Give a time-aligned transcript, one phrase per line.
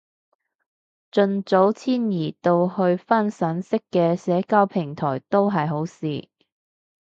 [1.11, 6.27] 盡早遷移到去分散式嘅社交平台都係好事